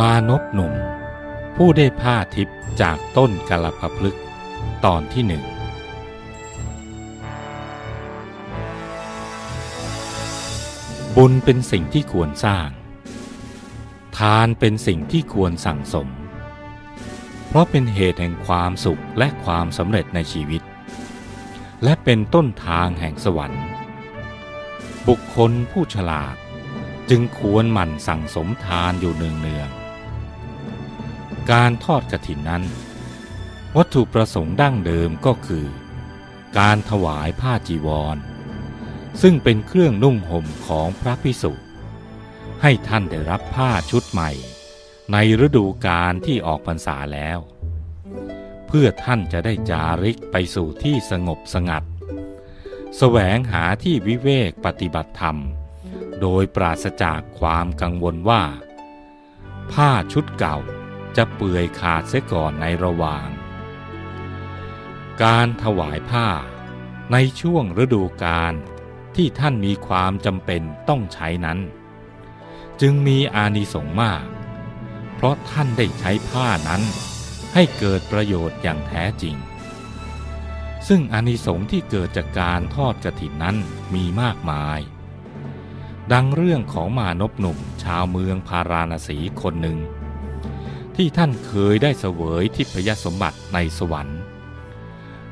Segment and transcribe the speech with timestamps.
[0.00, 0.74] มานพหนุ่ม
[1.56, 4.18] ผู้ได้ผ้าทิพย์จากต้นกะลพพลึก
[4.84, 5.44] ตอนที่หนึ่ง
[11.16, 12.68] บุญเป็นสิ่งที่ควรสร้าง
[14.18, 16.08] ทานเป็นสิ่งที่ควรสั่งสม
[17.46, 20.62] เพราะเป็นเหตุแห่งความสุขและความสำเร็จในชีวิต
[21.84, 23.66] และเป็นต้นทางแห่งสวรรค์
[25.08, 26.36] บุคคลผู้ฉลาด
[27.10, 29.83] จึงควรหมั่นสั่งสมทานอยู่เนืองๆ
[31.52, 32.64] การทอดกระถินนั้น
[33.76, 35.66] วัตถุประสงค์ดั้งเดิมก็คือ
[36.58, 38.16] การถวายผ้าจีวร
[39.22, 41.52] ซึ่งเป็นเครื่องนุ่งห่มของพระพิสุ
[42.62, 44.30] ให้ท่านได้รับผ้าชุดใหม่
[45.12, 47.38] ในฤดูกาลที่ออกพรรษาแล้ว
[48.66, 51.84] เพื่อท่านจะได้จาริกไปสู่ที่สงบสงัด
[52.98, 55.38] แสวงหาที่วิเวกปฏิบัติธรรม
[56.20, 58.42] โดยปราศจากความกังวลว่า
[59.72, 60.58] ผ้าชุดเก่า
[61.16, 63.26] จะเปื่อยขาดเสียก่อนในระหว่าง
[65.22, 66.28] การถวายผ้า
[67.12, 68.54] ในช่วงฤดูกาล
[69.16, 71.58] ที่ท่านมีความจำเป็นต้องใช้นั้น
[72.80, 74.24] จึงมีอานิสงส์มาก
[75.14, 76.82] เพราะท่านได้ใช้ผ้านั้น
[77.54, 79.36] ให้เกิดประโยชน์อย่างแท้จริง
[80.88, 83.56] ซึ่งอานิสงส์ที่เกิดจากการทอดกระถินนั้น
[83.94, 84.80] มีมากมาย
[86.12, 89.78] ดังเรื่องของมานพหนุ่มชาวเมืองพาราณสีคนหนึ่ง
[90.96, 94.20] ที่ท่านเคยได้เสวยทิพยสมบัติในสวรรค์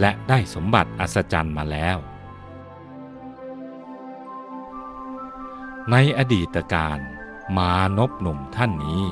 [0.00, 1.98] และได้สมบัติอัศจรรย์มาแล้ว
[5.90, 6.98] ในอดีตการ
[7.56, 9.04] มานพหนุ่มท่านนี้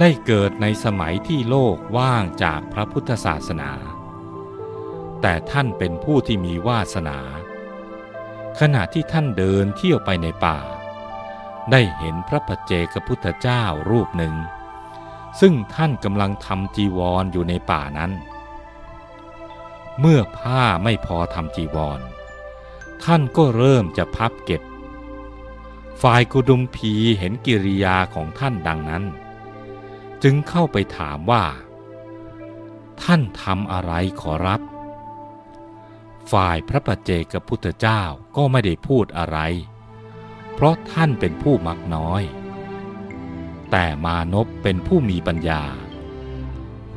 [0.00, 3.70] ได้เกิดในสมัยที่โลกว่างจากพระพุทธศาสนา
[5.20, 7.18] แต่ท่านเป็นผู้ที่มีวาสนา
[8.60, 10.58] ขณะที่ท่านเดินเที่ยวไปในป่า
[11.70, 14.34] ได้เห็นพระปัจเจกพุทธเจ้ารูปหนึ่ง
[15.40, 18.12] ซึ่งท่านกำลังทำจีวรออยู่ในป่านั้น
[20.00, 22.00] เมื่อผ้าไม่พอทำจีวร
[23.04, 24.62] ท่านก็เริ่มจะพับเก็บ
[26.02, 29.04] ฝ่ายกุดุมพีเห็นกิริยาของท่านดังนั้น
[30.22, 31.44] จึงเข้าไปถามว่า
[33.02, 34.60] ท่านทำอะไรขอรับ
[36.32, 38.02] ฝ่ายพระปัจเจกพุทธเจ้า
[38.36, 39.38] ก็ไม่ได้พูดอะไร
[40.54, 42.22] เพราะท่านเป็นผู้มักน้อย
[43.70, 45.62] แต่มานพเป็นผู้มีปัญญา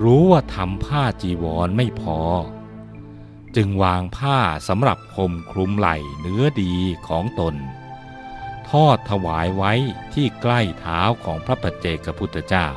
[0.03, 2.19] รู้ว่าทำผ้าจีวรไม่พอ
[3.55, 6.73] จึงวางผ้าสำหรับห่มคลุมไหล่เนื้อดี
[7.07, 7.55] ของตน
[8.69, 9.73] ทอดถวายไว้
[10.13, 12.67] ที่ใกล้เท้าของพระปัจเจกพุทธเจ้า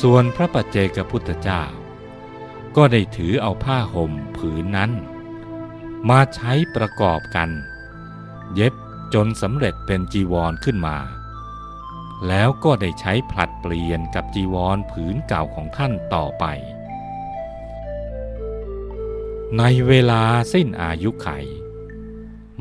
[0.00, 1.62] ส่วนพระปัจเจกพุทธเจ้า
[2.76, 4.92] ก็ได้ถือเอาผ้าห่มผืนนั้น
[6.08, 7.50] มาใช้ประกอบกัน
[8.54, 8.74] เย็บ
[9.14, 10.96] จนสำเร็จเป็นจีวรขึ้นมา
[12.28, 16.44] แล้วก็ได้ใช้ผลัดเปลี่ยนกับจีวรผืนเก่าของท่านต่อไป
[19.58, 20.22] ในเวลา
[20.52, 21.28] สิ้นอายุไข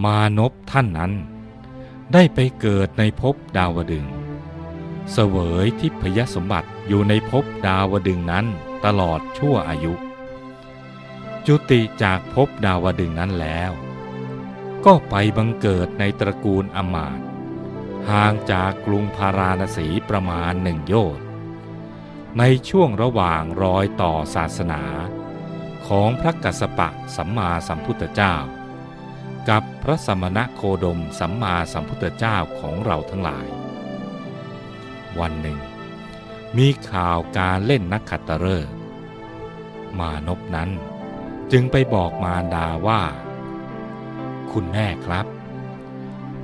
[0.04, 1.14] มานพท่านนั้น
[2.14, 4.06] ได้ไปเกิดในภพดาวดึง
[5.12, 8.46] เสวยทิพยสมบัติอยู่ในภพดาวดึงนั้น
[8.86, 9.94] ตลอดชั่วอายุ
[11.48, 13.72] จุติจากภพดาวดึงนั้นแล้ว
[14.86, 17.25] ก็ไปบังเกิดในตระกูลอมาต
[18.12, 21.26] ห่างจากกรุงพาราณสีประมาณหนึ่งโยชน์
[22.40, 24.84] ในช่วงระหว่างรอยต่อศาสนา
[25.88, 28.36] ของพระกัสสปะสัมมาสัมพุทธเจ้า
[29.50, 33.48] กับพระสมณะโคดมสัมมาสัมพุทธเจ้าของเราทั้งหลาย
[35.20, 35.60] วันหนึ่ง
[36.58, 38.74] มีข่าวการเล่นนักขัตฤกษ์
[40.00, 40.70] มานพนั้น
[41.52, 43.02] จึงไปบอกมารดาว่า
[44.52, 45.26] คุณแม่ครับ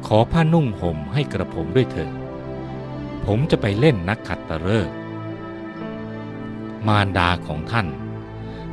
[0.08, 2.14] ขอผ้านุ่งห่มให้กระผมด้วยเถิด
[3.26, 4.96] ผมจะไปเล่นนักขัดตฤกษ์
[6.88, 7.88] มารดาของท่าน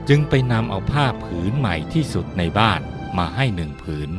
[0.09, 2.81] จึงไปนำเอาผ้าผืนใหม่ที่สุดในบ้าน
[3.19, 4.11] มาให้หนึ่งผืน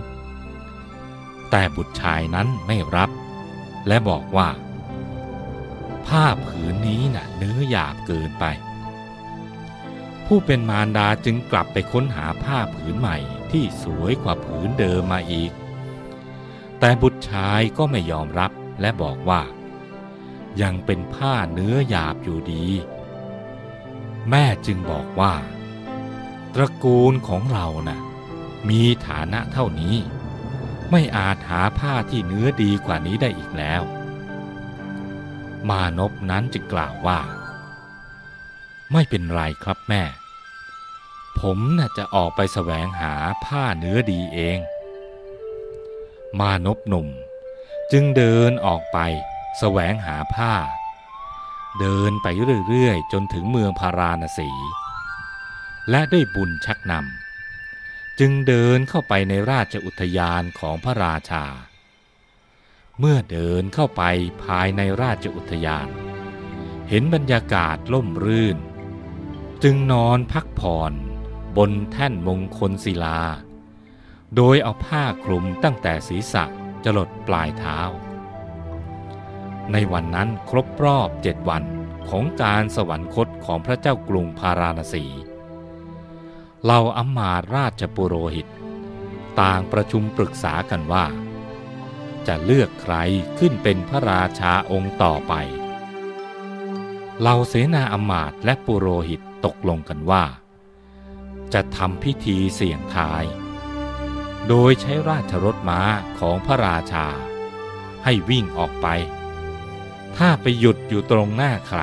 [1.49, 3.09] แต่บุตรชายนั้นไม่รับ
[3.87, 4.49] และบอกว่า
[6.07, 8.45] ผ้าผืนนี้นะ่ะเนื้อหยาบเกินไป
[10.25, 13.17] ผู้เป็นมารดาจึงกลับไปค้นหาผ้าผืนใหม่
[13.51, 15.51] ที่สวยกว่าผืนเดิมมาอีก
[16.79, 19.41] แต่บุตรชายก็ไม่ยอมรับและบอกว่า
[20.61, 22.65] ยังเป็นผ้าเนื้อหยาบอยู่ดี
[24.29, 25.33] แม่จึงบอกว่า
[26.53, 27.99] ตระกูลของเรานะ่ะ
[28.69, 29.95] มีฐานะเท่านี้
[30.91, 33.81] ไม่อาจหาผ้าที่เนื้อดีกว่านี้ได้อีกแล้ว
[35.69, 37.19] มานพนั้นจึงกล่าวว่า
[38.91, 40.03] ไม่เป็นไรครับแม่
[41.39, 43.13] ผมน่ะจะออกไปแสวงหา
[43.45, 44.59] ผ้าเนื้อดีเอง
[46.39, 47.07] มานพหนุ่ม
[47.91, 48.97] จึงเดินออกไป
[49.59, 50.53] แสวงหาผ้า
[51.79, 52.27] เดินไป
[52.67, 54.49] เรื่อยๆ จนถึงเมืองพาราณสี
[55.89, 61.45] และด้วยบุญชักนำจึงเดินเข้าไปในราชอุทยานของพระราชา
[62.99, 64.03] เมื่อเดินเข้าไป
[64.43, 65.87] ภายในราชอุทยาน
[66.89, 68.57] เห็นบรรยากาศล่มรื่น
[69.63, 70.93] จึงนอนพักผ่อน
[71.57, 73.21] บนแท่นมงคลศิลา
[74.35, 76.43] โดยเอาผ้าคลุมตั้งแต่ศีรษะ
[76.85, 77.79] จรดปลายเท้า
[79.71, 81.63] ในวันนั้นครบรอบเจ็ดวัน
[82.09, 85.05] ของการสวรรคตของพระเจ้ากรุงพาราณสี
[86.65, 88.47] เราอำมมาราชปุโรหิต
[89.41, 91.05] ต่างประชุมปรึกษากันว่า
[92.27, 92.95] จะเลือกใคร
[93.39, 95.33] ขึ้นเป็นพระราชาองค์ต่อไป
[97.21, 100.23] เราเสนาอำมาตและปุโรหิตตกลงกันว่า
[101.53, 103.23] จะทำพิธีเสี่ยงทาย
[104.49, 105.81] โดยใช้ราชรถม้า
[106.19, 107.07] ของพระราชา
[108.03, 108.87] ให้วิ่งออกไป
[110.17, 111.81] ถ้าไปหยุดอยู่ตรงหน้าใคร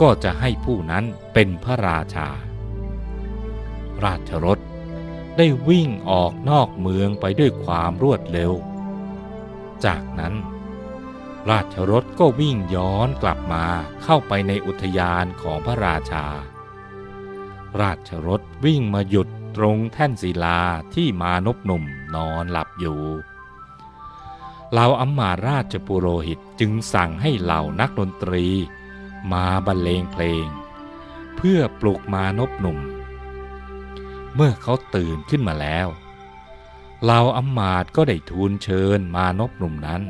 [0.00, 2.28] ก็จะให้ผู้นั้นเป็นพระราชา
[4.04, 4.58] ราชรถ
[5.36, 8.52] ได้วิ่งออกนอกเมืองไปด้วยความรวดเร็ว
[9.84, 10.34] จากนั้น
[11.50, 13.64] ราชรถก็วิ่งย้อนกลับมา
[14.02, 16.26] เข้าไปในอุทยานของพระราชา
[17.80, 20.60] ราชรถวิ่งมาหยุด ตรงแท่นศิลา
[20.94, 21.84] ที่มานพหนุ่ม
[22.14, 23.00] นอนหลับอยู่
[24.72, 28.46] เหล่าอัมมาราชปุโรหิตจึงสั่งให้เหล่านักดนตรี
[29.32, 30.46] มาบรรเลงเพลง
[31.36, 32.78] เพื่อปลุกมานพหนุ่ม
[34.34, 35.88] เมื่อเขาตื่นขึ้นมาแล้ว
[37.02, 40.02] เหล่าอัมมาตก็ได้ทูลเชิญมานพหนุ่มนั้น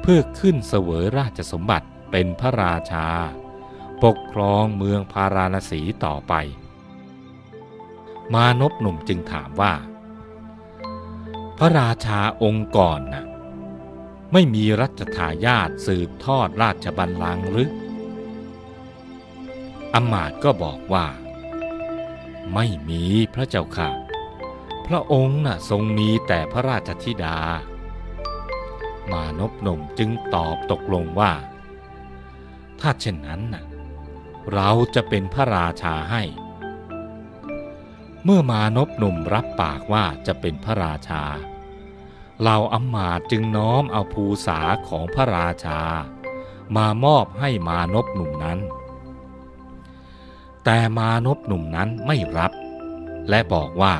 [0.00, 3.08] เพื่อขึ้นเสวยราชสมบัติเป็นพระราชา
[4.02, 6.34] ปกครองเมืองพาราณสีต่อไป
[8.34, 9.74] มานพหนุ่มจึงถามว่า
[11.58, 13.26] พระราชาองค์ก่อนนะ่ะ
[14.32, 17.70] ไม่มีรัชทายาทสืบทอดราชบัลลังก์หรือ
[19.94, 21.06] อมาตก็บอกว่า
[22.54, 23.02] ไม่มี
[23.34, 23.90] พระเจ้าค่ะ
[24.86, 27.38] พระองค์น่ะทรงมีแต่พระราชธิดา
[29.12, 31.32] มานพหนุ่มจึงตอบตกลงว่า
[32.80, 33.64] ถ้าเช่นนั้นน่ะ
[34.54, 36.22] เราจะเป็นพระราชาให้
[38.24, 41.24] เมื่อมานพหนุ่มรับปากว่าจะเป็นพระราชา
[42.40, 45.80] เหล่าอัมมาจึงน้อมเอาภูษาของพระราชา
[46.76, 48.58] มามอบให้มานพหนุ่มนั้น
[50.64, 52.52] แต่มานพหนุ่มนั้นไม่รับ
[53.28, 53.94] และบอกว่า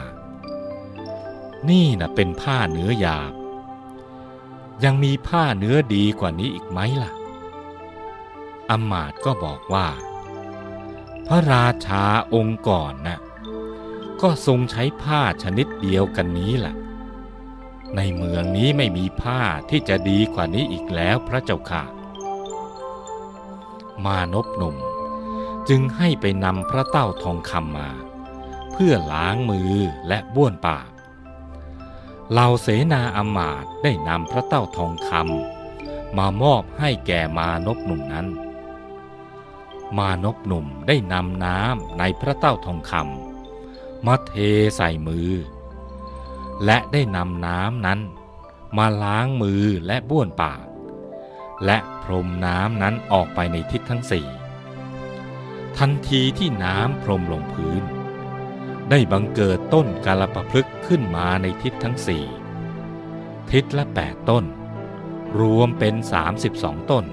[1.69, 3.33] นี่นะเป็นผ้าเนื้อหยาบ
[4.85, 7.13] ยังมีผ้าเนื้อดีกว่านี้อีกไหมล่ะ
[8.71, 9.87] อัมมาตก็บอกว่า
[11.27, 12.05] พระราชา
[12.35, 13.19] องค์ก่อนนะ่ะ
[14.23, 16.75] ก็ทรงใช้ผ้าชนิดเดียวกันนี้แหละ
[17.97, 21.85] ในเมืองนี้ไม่มีผ้าที่จะดีกว่านี้อีกแล้วพระเจ้าค่ะ
[24.05, 24.77] มานพหนุ่ม
[25.69, 27.91] จึงให้ไปนำพระเต้าทองคำมา
[28.73, 29.73] เพื่อล้างมือ
[30.09, 30.89] และบ้วนปาก
[32.31, 38.27] เหล่าเสนาอมาตได้นำพระเต้าทองคำมามอบให้แก่มานพหนุ่มนั้น
[39.99, 43.28] มานพหนุ่มได้นำน้ำในพระเต้าทองคำ
[44.07, 44.35] มาเท
[44.77, 45.31] ใส่มือ
[46.65, 48.01] และได้นำน้ำนั้น
[48.77, 50.65] มาล้างมือและบ้วนปาก
[51.65, 54.27] และพรมน้ำนั้นออกไปในทิศทั้งสี่
[55.79, 57.83] ทันทีที่น้ำพรมลงพื้น
[58.91, 62.25] ได้บังเกิดต้นกาลปะพลึกขึ้นมาในทิศทั้งสี่
[63.51, 64.45] ทิศละแปดต้น
[65.39, 67.05] รวมเป็นสามสิบสองต้น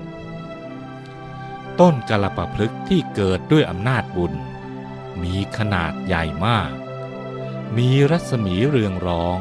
[1.79, 4.33] ต้นกาลปะพลึกที่เกิดด้วยอำนาจบุญ
[5.23, 6.71] มีขนาดใหญ่มาก
[7.77, 9.39] มีรัศมีเรืองรอง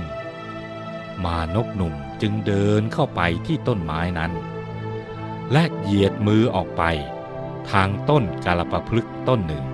[1.24, 4.32] มานกหนุ่มจึงเดินเข้าไปที่ต้นไม้นั้น
[5.52, 6.82] และเหยียดมือออกไป
[7.70, 9.64] ทางต้นกาลปะพลึกต้นหนึ่ง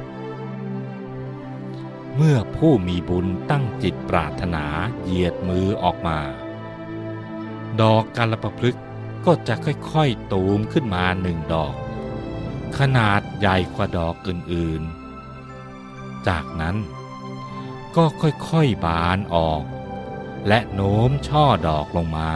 [2.16, 4.64] เมื่อผู้มีบุญตั้งจิตปรารถนา
[5.02, 6.18] เหยียดมือออกมา
[7.80, 8.78] ดอกกาลปะพลึก
[9.26, 11.74] ก็จะค่อยๆตูมขึ้นมาหนึ่งดอก
[12.78, 14.99] ขนาดใหญ่กว่าดอกอื่นๆ
[16.28, 16.76] จากนั้น
[17.96, 19.62] ก็ค่อยๆบานออก
[20.48, 22.32] และโน้มช่อดอกลงมา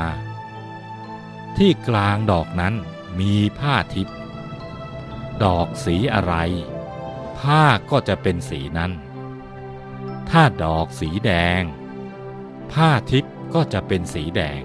[1.56, 2.74] ที่กลางดอกนั้น
[3.20, 4.16] มีผ้าทิพย์
[5.44, 6.34] ดอกสีอะไร
[7.38, 8.92] ผ้าก็จะเป็นสีนั้น
[10.30, 11.62] ถ้าดอกสีแดง
[12.72, 14.62] ผ้าทิพย์ก็จะเป็นสีแดง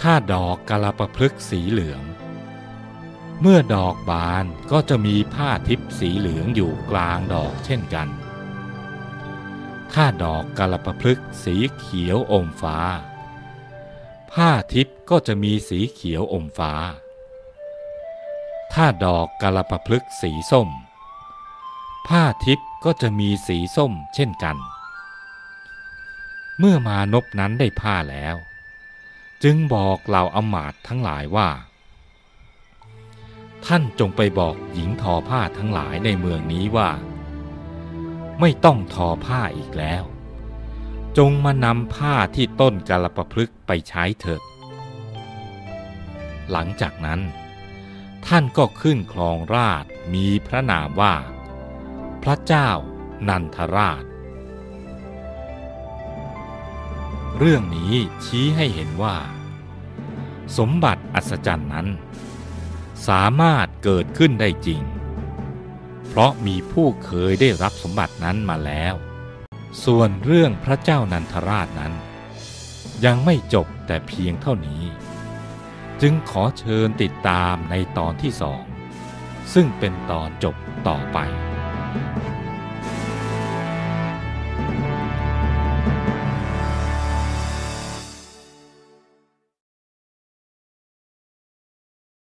[0.00, 2.02] ถ้าดอกกะลาปะพลึกสีเหลือง
[3.40, 8.08] เมื่อดอกบานก็จะมีผ้าทิพสีเหลืองอยู่กลางดอกเช่นกัน
[9.92, 12.78] ถ้าดอกกาลปะพลึกสีเขียวอมฟ้า
[14.32, 16.72] ผ้าทิพก็จะมีสีเขียวอมฟ้า
[18.72, 20.68] ถ้าดอกกาลปะพลึกษ์สีส้ม
[22.08, 24.56] ผ้าทิพก็จะมีสีส้มเช่นกัน
[26.58, 28.36] เมื่อมานพนั้นได้ผ้าแล้ว
[29.42, 31.48] จึงบอกเหล่าอมาตทั้งหลายว่า
[33.66, 36.90] ท่านจงไปบอกหญิงทอผ้าทั้งหลายในเมืองนี้ว่า
[38.40, 40.04] ไม่ต้องทอผ้าอีกแล้ว
[41.18, 44.42] จงมานำผ้าที่ต้นกาลปะพลึกไปใช้เถิด
[46.50, 47.20] หลังจากนั้น
[48.26, 51.14] ท่านก็ขึ้นครองราชมีพระนามว่า
[52.22, 52.70] พระเจ้า
[53.28, 54.04] นันทราช
[57.38, 57.94] เรื่องนี้
[58.24, 59.16] ชี้ให้เห็นว่า
[60.58, 61.88] สมบัติอัศจรรย์นั้น
[63.08, 64.82] สามารถเกิดขึ้นได้จริง
[66.08, 68.94] เพราะมีผู้เคยได้รับสมบัตินั้นมาแล้ว
[69.84, 71.92] ส่วนเรื่องพระเจ้านันทราชนั้น
[73.04, 74.82] ยังไม่จบแต่เพียงเท่านี้
[76.00, 78.62] จึงขอเชิญติดตามในตอนที่สอง
[79.54, 80.56] ซึ่งเป็นตอนจบ
[80.88, 81.18] ต่อไป